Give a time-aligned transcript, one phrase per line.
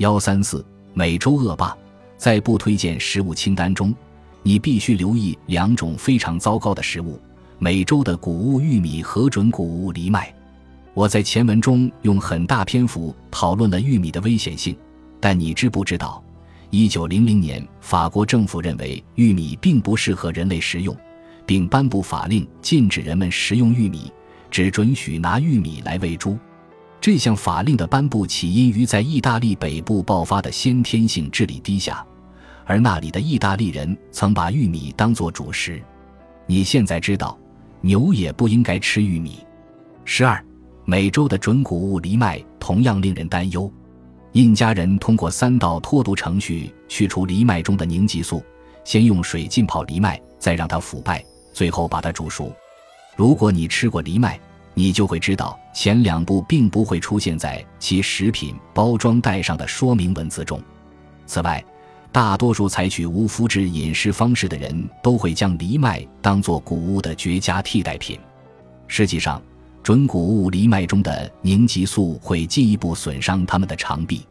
[0.00, 1.76] 幺三四美洲恶霸，
[2.16, 3.94] 在不推荐食物清单中，
[4.42, 7.20] 你必须留意两种非常糟糕的食物：
[7.58, 10.34] 美洲的谷物玉米和准谷物藜麦。
[10.94, 14.74] 我在前文中用很大篇幅讨论了玉米的危险性，
[15.20, 16.24] 但你知不知道，
[16.70, 20.96] 一九零零年法国政府认为玉米并不适合人类食用，
[21.44, 24.10] 并颁布法令禁止人们食用玉米，
[24.50, 26.38] 只准许拿玉米来喂猪。
[27.00, 32.04] 这项法令的颁布起因于在意大利北部爆发的先天性智力低下，
[32.66, 35.82] 而那里的意大利人曾把玉米当作主食。
[36.46, 37.38] 你现在知道，
[37.80, 39.38] 牛也不应该吃玉米。
[40.04, 40.44] 十二，
[40.84, 43.72] 美洲的准谷物藜麦同样令人担忧。
[44.32, 48.42] 印加人通过三道脱毒程序去除藜麦中的凝集素：
[48.84, 52.52] 先用水浸泡藜麦，再让它腐败，最后把它煮熟。
[53.16, 54.38] 如果你吃过藜麦，
[54.80, 60.58] 你就会知道，前两步并不会出现在其食品包装袋上的说明文字中。
[61.26, 61.62] 此外，
[62.10, 68.18] 大多数采取无麸质饮食方式的人都会将藜麦当作谷物的绝佳替代品。
[68.88, 69.42] 实际上，
[69.82, 74.26] 准谷物藜麦中的凝集素会进一步损伤他们的肠壁。